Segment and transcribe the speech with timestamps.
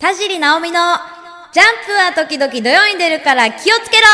[0.00, 0.96] 田尻直美の
[1.52, 4.06] ジャンプは時々土曜に出るから気をつけろ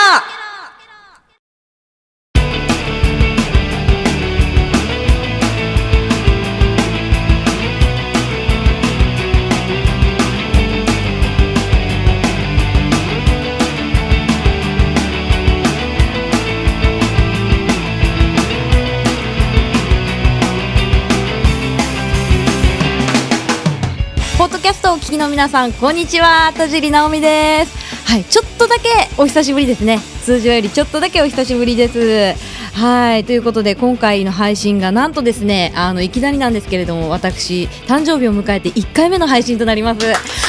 [24.66, 26.52] キャストをお聞きの皆さん、こんにちは。
[26.56, 28.10] 田尻直美です。
[28.10, 30.00] はい、ちょっとだけお久しぶりですね。
[30.24, 32.34] 通常よりちょっとだけお久しぶりです。
[32.76, 40.00] はい、ということで今回の配信がなんとですね、あのいきなりなんですけれども、私誕生日を迎えて1回目の配信となります。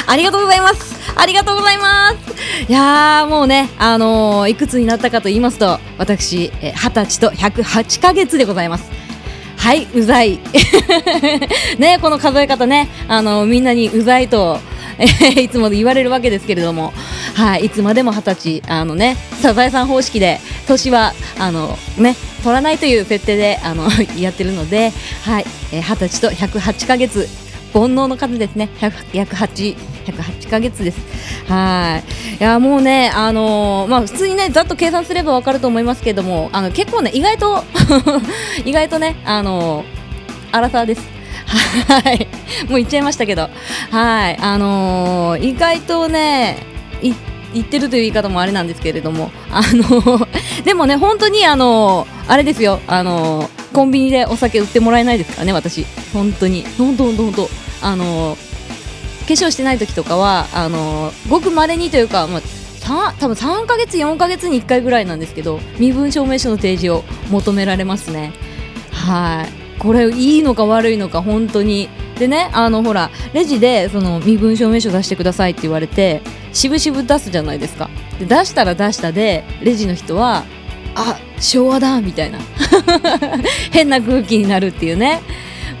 [0.08, 0.96] ありがとうございます。
[1.14, 2.68] ありがとうございます。
[2.68, 8.97] いやーもうね、あのーいくつになったかと言いますと、私えー二十歳と108ヶ月でございます。
[9.58, 10.38] はいうざい。
[11.78, 12.88] ねこの数え方ね。
[13.08, 14.58] あのみんなにうざいと、
[15.36, 16.94] いつも言われるわけですけれども。
[17.34, 18.62] はいいつまでも二十歳。
[18.68, 23.88] あのねサザエさん方式で年はあのね取らないという設定であの
[24.18, 24.92] やってるので
[25.24, 27.28] はいえ二十、歳と108ヶ月。
[27.72, 28.70] 煩悩の数ですね。
[29.12, 31.00] 約8 108ヶ月です。
[31.48, 32.36] はい。
[32.40, 37.64] いやもうねあのーまあ普通にねざっと計算すればわかると思いますけれどもあの結構ね意外と
[38.64, 41.18] 意外とねあのー、アラサーです。
[41.48, 42.28] はい。
[42.68, 43.48] もう言っちゃいましたけど。
[43.90, 44.38] はい。
[44.40, 46.58] あのー、意外とね
[47.02, 47.12] い
[47.54, 49.30] 言ってるという言い方もあれなんですけれども。
[49.50, 50.26] あの
[50.64, 52.80] でもね本当にあのあれですよ。
[52.86, 55.84] あのコンビニでお酒売ってもらえないですかね私。
[56.12, 56.64] 本当に。
[56.78, 57.48] どんどんどんどん
[57.82, 58.36] あの
[59.26, 68.32] 化粧してない時とかはあのごく稀にというか、まあ、さ多分3ヶ月4ヶ月に1回ぐらいなんですけど身分証明書の提示を求められますね。
[68.90, 69.78] はい。
[69.78, 71.88] これいいのか悪いのか本当に。
[72.18, 76.20] でねあのほらレジでその身分証明書出してくださいって言われて
[76.52, 77.88] しぶしぶ出すじゃないですか。
[78.18, 80.44] で出したら出したでレジの人は
[80.98, 82.38] あ昭和だみたいな。
[83.70, 85.20] 変な空気になるっていうね。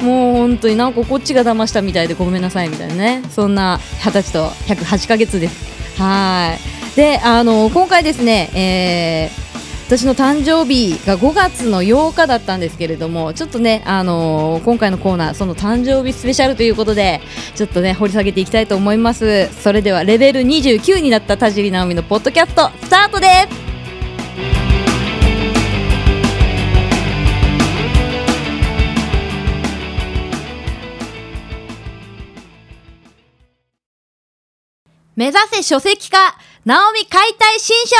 [0.00, 3.22] もう本当になんかこっちが騙したみたいでごめんなさいみたいなね。
[3.34, 6.00] そんな二十歳と108ヶ月です。
[6.00, 6.96] はい。
[6.96, 9.48] であの今回ですね、えー
[9.88, 17.22] 私の誕生日が5月の8日だったんですけれどもちょっとね、あのー今回のコーナーその誕生日スペシャルということで
[17.54, 19.48] ちょっとね掘り下げていきたいと思います。
[19.62, 23.67] それではレベル29になった田尻直美のポッドキャストスタートです。
[35.18, 36.16] 目指せ書籍化
[36.64, 37.96] 直美解体新書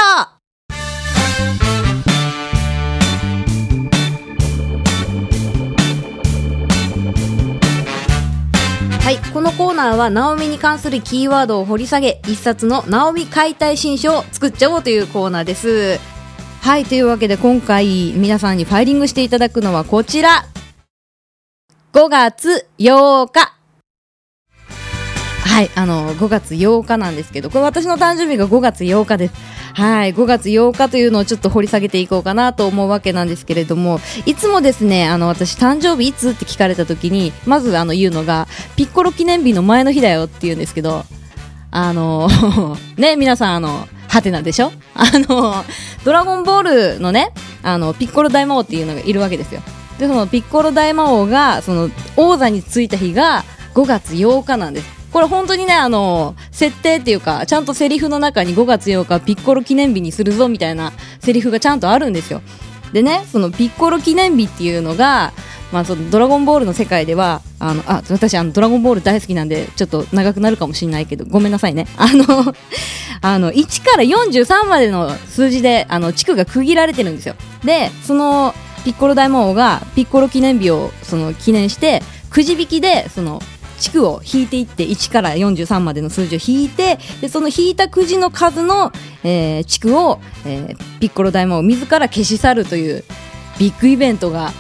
[9.01, 15.99] はい、このコーナーは、ナオミに関するキーワードを掘り下げ、一冊のナオミ解体新書を作っちゃおうというコーナーです。
[16.61, 20.47] はい、というわけで今回皆さんにファイリングしていただくのはこちら。
[21.93, 23.58] 5月8日。
[25.49, 29.35] はい、あの、5月8日なんですけど、これ私の誕生日が5月8日です。
[29.73, 41.05] はい、5月8日というのをちょっと掘り下げていこうかなと思うわけなんですけれども、いつもですね、あの、私誕生日いつって聞かれた時に、まずあの言うのが、ピッコロ記念日の前の日だよって言うんですけど、
[41.71, 42.29] あの、
[42.97, 44.71] ね、皆さんあの、ハテナでしょ？
[44.95, 45.65] あの、
[46.05, 47.33] ドラゴンボールのね、
[47.63, 49.63] あの、ピッコロ大魔王っていうのがいるわけですよ。
[49.99, 53.45] で、そのピッコロ大魔王が、その、王座についた日が
[53.75, 54.98] 5月8日なんです。
[55.13, 62.43] これ本当にね、あの、設定っていうか、ちゃんとセリフの中に5月8日ピッコロ記念日にするぞみたいなセリフがちゃんとあるんですよ。
[62.93, 65.33] でね、そのピッコロ記念日っていうのが、
[65.73, 71.87] まあ、そのドラゴンボールの世界では、あの、あ、私、あの、ドラゴンボール大好きなんで、ちょっと長くなるかもしれないけど、ごめんなさいね。
[71.99, 72.55] あの、
[73.21, 77.35] あの、1から43までの数字で、あの、地区が区切られてるんですよ。
[77.65, 78.55] で、その、
[78.85, 83.43] ピッコロ大魔王が、ピッコロ記念日を、その、記念して、くじ引きで、その、
[83.78, 88.93] 地区を引いていって1から43までの数字を引いてでその引いたくじの数の、
[89.25, 93.05] えー地区を、えーピッコロ大魔王自ら消し去るという
[93.58, 94.53] ビッグイベントが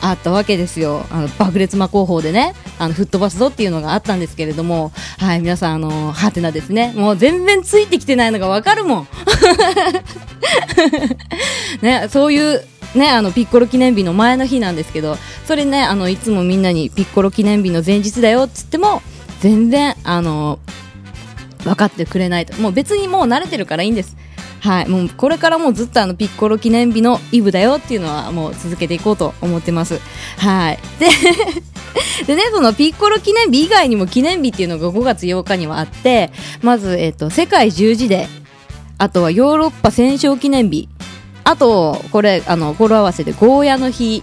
[0.00, 1.06] あったわけですよ。
[1.10, 6.92] あの爆裂魔工法でねあの吹っ飛ばすぞっていうのがあったんですけれどもはい皆さんあのハテナですね。
[6.96, 9.08] もう全然ついてきてないのがわかるもん。
[11.82, 12.64] ねそういう
[12.94, 15.16] ね、あのピッコロ記念日の前の日なんですけど
[15.46, 19.00] それねあのいつもみんなにピッコロ記念日の前日だよっつっても
[19.40, 20.58] 全然あの
[21.64, 22.60] 分かってくれないと。
[22.60, 24.16] もう別にもう慣れてるからいいんです。
[24.60, 29.98] はいもうこれからもずっとあのピッコロ記念日のイブだよっていうのはもう続けていこうと思ってます。
[30.38, 30.78] はい。
[31.00, 31.08] で
[32.26, 36.30] でね、そのピッコロ記念日以外にも記念日っていうのが5月8日にはあって、
[36.62, 38.28] まず、えっ、と、世界十字デー、
[38.98, 40.88] あとはヨーロッパ戦勝記念日、
[41.44, 44.22] あと、これ、あの、語呂合わせでゴーヤの日、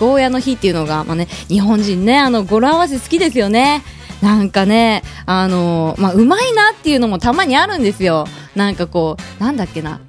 [0.00, 3.82] ゴーヤの日っていうのが、まあね、日本人ね、あの、語呂合わせ好きですよね。
[4.22, 8.26] なんかね、あのまあ、うまいなっていうのもたまにあるんですよ。
[8.54, 10.00] なんかこう、なんだっけな。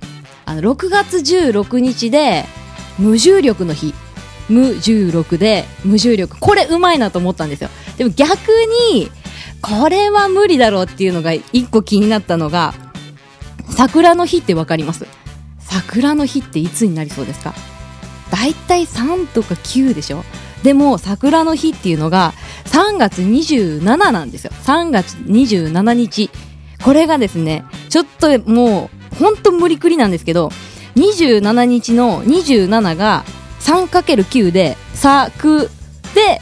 [0.45, 2.45] あの、6月16日で、
[2.97, 3.93] 無重力の日。
[4.49, 6.37] 無重力で、無重力。
[6.39, 7.69] これうまいなと思ったんですよ。
[7.97, 8.37] でも逆
[8.91, 9.11] に、
[9.61, 12.73] これは無理だろうっていうのが一個気になったのが、
[13.69, 15.05] 桜の日ってわかります？
[15.69, 17.53] 桜の日っていつになりそうですか？
[18.31, 20.23] 大体3とか9でしょ？
[20.63, 22.33] でも桜の日っていうのが
[22.65, 24.51] 3月27なんですよ。
[24.63, 26.29] 3月27日。
[26.83, 30.49] これがですねちょっともうほんと無理くりなんですけど
[30.95, 33.23] 27日の27が
[33.61, 35.69] 3×9 で咲く
[36.13, 36.41] で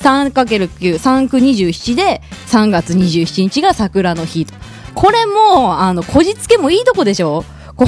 [0.00, 4.54] 3×9、3区27で3月27日が桜の日と。
[4.94, 7.44] これも、あの、こじつけもいいとこでしょ？
[7.76, 7.86] こ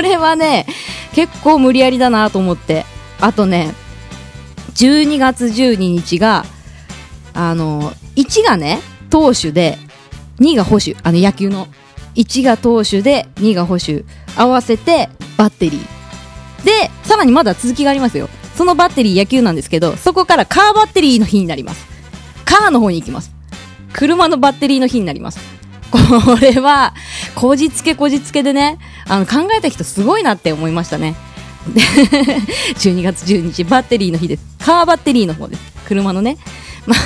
[0.00, 0.66] れはね、
[1.14, 2.84] 結構無理やりだなと思って。
[3.20, 3.74] あとね、
[4.74, 6.44] 12月12日が、
[7.34, 8.80] あの、1がね、
[9.10, 9.78] 投手で、
[10.40, 11.68] 2が捕手、あの野球の。
[12.14, 14.04] 1が投手で、2が捕手。
[14.36, 16.64] 合わせて、バッテリー。
[16.64, 18.28] で、さらにまだ続きがありますよ。
[18.56, 21.86] そのバッテリー野球なんですけど、そこからカーバッテリーの日になります。
[22.44, 23.32] カーの方に行きます。
[23.92, 25.57] 車のバッテリーの日になります。
[25.90, 26.94] これは、
[27.34, 31.16] こじつけこじつけでね、あの、考えた人すごいなって思いましたね。
[31.74, 34.44] 12月12日、バッテリーの日です。
[34.64, 35.62] カーバッテリーの方です。
[35.86, 36.38] 車のね。
[36.86, 36.98] まあ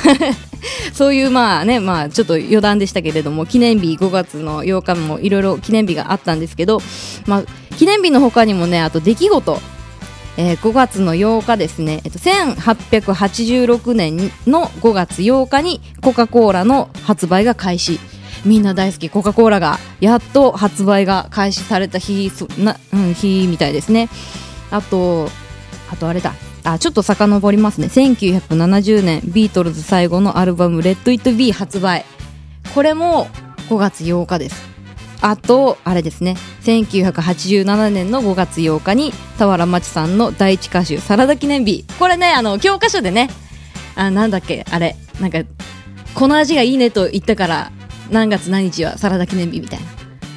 [0.94, 6.80] そういうまあね、まあちょっと余談でしたけれども、記念日5月の8日もいろいろ記念日があったんですけど、
[7.26, 7.42] まあ
[7.76, 9.60] 記念日の他にもね、あと出来事、
[10.36, 17.98] えー、5月の8日ですね、えっと、1886年の5月8日にコカ・コーラの発売が開始。
[18.44, 24.08] みんな大好きコカ・コーラがやっと発売が開始された日な、うん、日みたいですね。
[24.70, 25.28] あと
[25.90, 26.34] あとあれだ。
[26.64, 27.88] あちょっと遡りますね。
[27.88, 32.04] 1970年ビートルズ最後のアルバム「レッド・イット・ビー」発売。
[32.74, 33.28] これも
[33.68, 34.72] 5月8日です。
[35.20, 36.36] あとあれですね。
[36.62, 43.30] 1987年の5月8日に俵真知さんの第一歌手「サラダ記念日」これねあの教科書でね。
[43.94, 44.96] あなんだっけあれ。
[45.20, 45.40] なんか
[46.14, 47.72] この味がいいねと言ったから
[48.12, 49.86] 何月何日はサラダ記念日みたいな。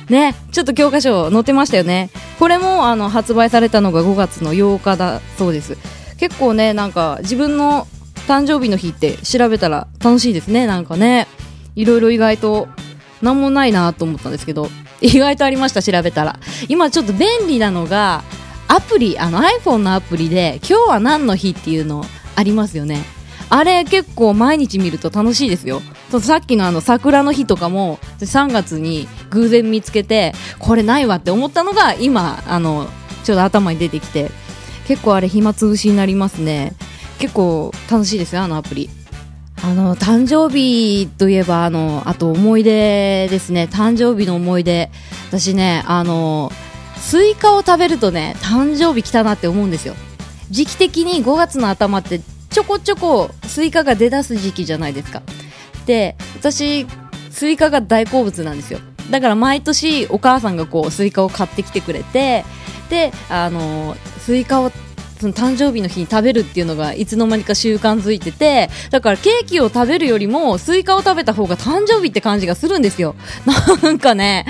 [0.10, 2.10] ね、ちょっと教科書載ってましたよね。
[2.40, 5.78] これもあの発売されたのが5月の8日だそうです。
[6.18, 7.88] 結構ね、なんか自分の
[8.28, 11.28] 誕生日の日って調べたら楽しいですね、なんかね。
[11.76, 12.68] いろいろ意外と
[13.22, 14.70] 何もないなと思ったんですけど、
[15.02, 16.40] 意外とありました、調べたら。
[16.70, 18.24] 今ちょっと便利なのが、
[18.68, 22.04] アプリ、あの iPhone のアプリで今日は何の日っていうの
[22.36, 23.04] ありますよね。
[23.50, 25.82] あれ結構毎日見ると楽しいですよ。
[26.16, 32.88] そうさっきのあの桜の日とかも3月に偶然見つけてこれないわって思ったのが今あの
[33.26, 34.32] ちょうど頭に出てきて
[34.88, 36.74] 結構あれ暇つぶしになりますね。
[37.20, 38.90] 結構楽しいですよあのアプリ。
[39.62, 43.68] あの誕生日といえばあのあと思い出ですね。
[43.70, 44.90] 誕生日の思い出。
[45.28, 46.50] 私ねあの
[46.96, 49.96] スイカを食べるとね誕生日来たなって思うんですよ。
[50.50, 55.22] 時期的に5月の頭ってちょこちょこスイカが出だす時期じゃないですか。
[55.86, 56.86] で私
[57.30, 58.80] スイカが大好物なんですよ。
[59.12, 62.44] だから毎年お母さんがこうスイカを買ってきてくれて
[62.90, 64.72] であのスイカを
[65.20, 73.16] その誕生日の日に食べるっていうのがいつの間にか習慣づいててだからケーキを食べるよりもスイカを食べた方が誕生日って感じがするんですよ。
[73.82, 74.46] なんかね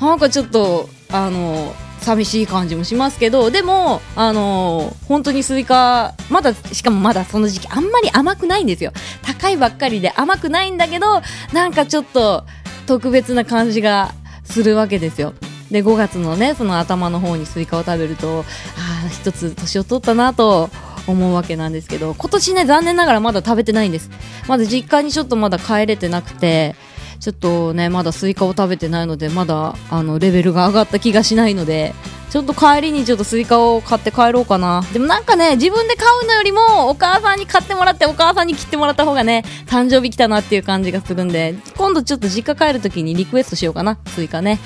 [0.00, 1.74] なんかちょっとあの
[2.08, 8.92] 寂しい感じもしますけどでも、あのー、本当にスイカまだしかもまだその時期あんまり甘くないんですよ。
[9.22, 11.20] 高いばっかりで甘くないんだけど
[11.52, 12.44] なんかちょっと
[12.86, 15.34] 特別な感じがするわけですよ。
[15.70, 20.70] で5月のねその頭の方にスイカを食べるとああ一つ年を取ったなと
[21.06, 24.10] 思うわけなんですけど今年ね残念ながらまだ食べてないんです。
[24.46, 26.74] まだ実家にちょっとまだ帰れてなくて
[27.20, 31.94] ちょっとねまだスイカを食べてないのでまだあのレベルが上がった気がしないので
[32.30, 34.82] ちょっと帰りにちょっとスイカを買って帰ろうかな。
[34.92, 44.58] でもなんかね自分で買うのよりもお母さんに買ってもらってお母さんに切ってもらった方がね誕生日来たなっていう感じがするんで今度ちょっと実家帰るときにリクエストしようかなスイカね。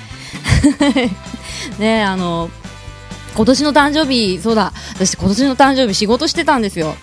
[1.79, 2.49] ねあの
[3.35, 4.73] 今年の誕生日そうだ。
[4.93, 6.95] 私今年の誕生日仕事してたんですよ。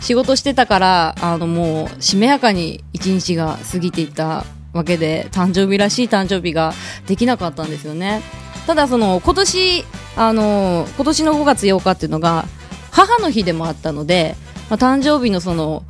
[0.00, 6.74] 仕事してたからあのもうしめやかに一日が過ぎていったわけで誕生日らしい誕生日が
[7.06, 8.22] できなかったんですよね。
[8.66, 9.84] ただその今年
[10.16, 12.44] あの今年の5月8日っていうのが
[12.90, 14.36] 母の日でもあったので、
[14.70, 15.84] まあ、誕生日のその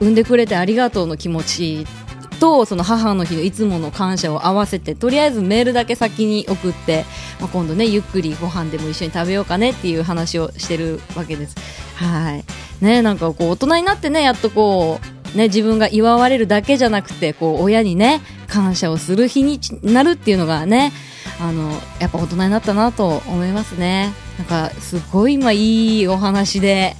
[0.00, 1.86] 産んでくれてありがとうの気持ち
[2.40, 7.04] とその母の日のいつもの感謝を合わせてとりあえずメールだけ先に送って、
[7.40, 11.56] まあ、今度ねゆっくりご飯でも一緒に食べようかねっていう話をしてるわけです。
[11.96, 12.44] はい。
[12.84, 20.92] ねなんかこう大人になってねやっとこうね自分が祝われるだけじゃなくてこう親にね感謝をする日になるっていうのがね
[21.40, 24.12] あのやっぱ大人になったなと思いますね。
[24.38, 26.96] なんかすごい今いいお話で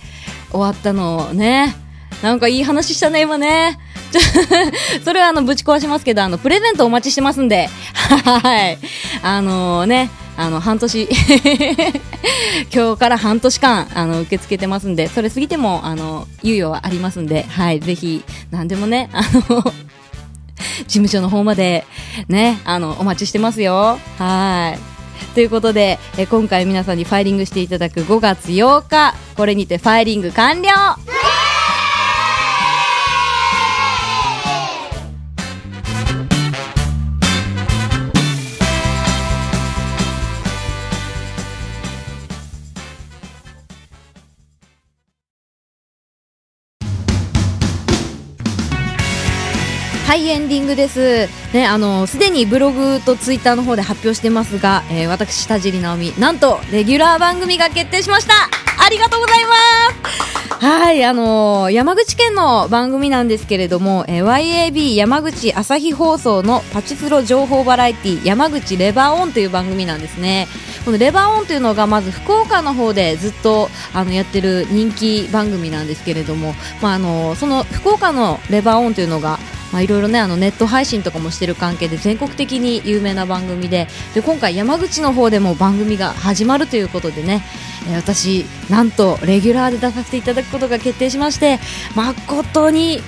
[0.50, 1.74] 終わったのね
[2.22, 3.78] なんかいい話したね今ね。
[5.04, 7.68] それはあのぶち壊しますけどあのプレゼントお待ちしてますんで。
[8.24, 8.78] はい。
[9.22, 11.08] あのー、ねあの半年。
[12.74, 19.62] 今日から半年間あの受け付けてますんでそれ過ぎてもあの猶予はありますんではいぜひ何でもね あの
[20.78, 21.84] 事務所の方まで
[22.28, 23.98] ね、あの、お待ちしてますよ。
[24.18, 25.34] はい。
[25.34, 30.70] ということで、え今回皆さんにファイリングしていただく5月8日、これにてファイリング完了
[50.06, 51.28] はいエンディングです。
[51.54, 58.34] ねあのすでにブログとツイッターの方で発表してますが、えー、私田尻直美なんとレギュラー番組が決定しました。
[58.84, 59.54] ありがとうございま
[60.60, 60.64] す。
[60.64, 70.48] はいあのー、山口県の番組なんですけれども、えー、YAB 山口朝日放送のパチスロ情報バラエティ山口レバーオンという番組なんですね。
[70.84, 79.38] このレバーオンというのがまず福岡の方でずっとあのやってる人気番組なんですけれども、まあ、あのその福岡のレバーオンというのが
[79.74, 87.42] まあ、いろいろねあのネット配信とかもしてる関係で全国的に有名な番組でで今回山口の方でも番組が始まるということでね、
[87.88, 91.58] えー、私なんとレギュラーで出させていただくことが決定しまして
[91.96, 93.00] 誠に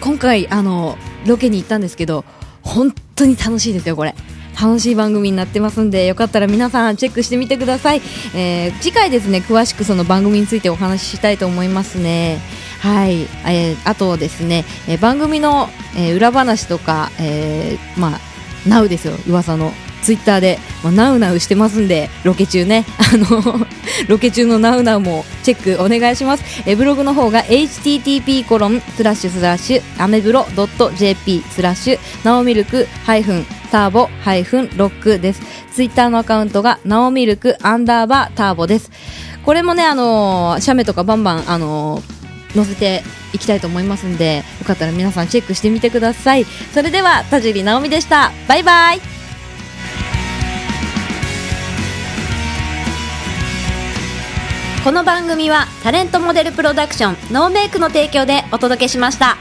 [0.00, 2.24] 今回あのロケに行ったんですけど
[2.62, 4.12] 本当に楽しいですよこれ。
[4.60, 8.02] 楽しい番組になってますんでよかったら皆さんチェックしてみてください、
[8.34, 12.40] えー、次回ですね詳しくその番組についてお話ししたいと思いますね
[12.80, 18.20] はい、えー、あとですね、えー、番組の、えー、裏話とか、えー、まあ、
[18.68, 19.72] ナウですよ、噂の。
[20.02, 23.66] ツイッターで、まあ、ナウナウしてますんで、ロケ中ね、 あの
[24.06, 26.44] ロケ中のナウナウもチェックお願いします。
[26.66, 30.46] えブログの方が http コロンスラッシュスラッシュアメブロ
[30.96, 35.42] .jp スラッシュナオミルクハイフンターボハイフンロックです。
[35.74, 38.90] ツイッターのアカウントがナオミルクアンダーバーターボです。
[39.44, 42.17] これもね、あのー、写メとかバンバン、あのー
[42.54, 43.02] 載せて
[43.32, 46.44] いきたいと思いますんでよかったら皆さんチェックしてみてください。
[46.44, 48.32] それでは田尻直美でした。
[48.48, 49.00] バイバイ。
[54.84, 59.36] この番組はタレントモデルプロダクションノーメイクの提供でお届けしました。